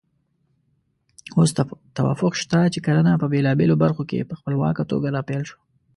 [1.37, 1.49] اوس
[1.97, 5.61] توافق شته چې کرنه په بېلابېلو برخو کې په خپلواکه توګه راپیل شوه.